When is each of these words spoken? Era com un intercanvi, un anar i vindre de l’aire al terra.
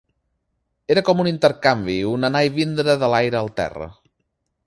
Era 0.93 1.03
com 1.09 1.19
un 1.23 1.29
intercanvi, 1.31 1.99
un 2.13 2.27
anar 2.29 2.41
i 2.47 2.51
vindre 2.57 2.97
de 3.03 3.13
l’aire 3.15 3.39
al 3.43 3.53
terra. 3.63 3.93